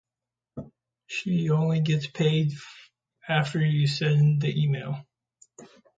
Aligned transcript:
She 1.05 1.51
only 1.51 1.81
gets 1.81 2.07
paid 2.07 2.53
after 3.29 3.63
you 3.63 3.85
send 3.85 4.41
the 4.41 4.49
email. 4.63 5.05